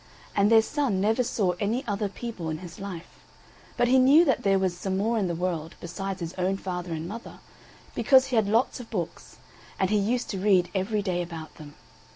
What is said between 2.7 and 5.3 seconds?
life, but he knew that there was some more in